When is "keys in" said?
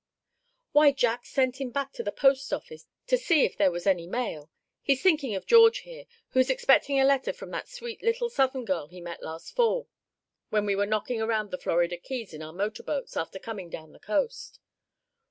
11.97-12.41